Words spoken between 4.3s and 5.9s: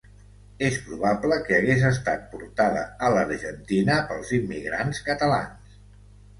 immigrants catalans.